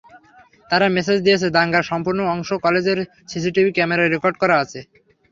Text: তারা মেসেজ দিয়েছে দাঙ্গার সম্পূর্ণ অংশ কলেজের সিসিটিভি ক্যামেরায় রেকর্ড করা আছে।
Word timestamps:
তারা 0.69 0.87
মেসেজ 0.95 1.17
দিয়েছে 1.25 1.47
দাঙ্গার 1.55 1.89
সম্পূর্ণ 1.91 2.19
অংশ 2.33 2.49
কলেজের 2.65 2.99
সিসিটিভি 3.29 3.71
ক্যামেরায় 3.73 4.11
রেকর্ড 4.11 4.35
করা 4.41 4.55
আছে। 4.63 4.79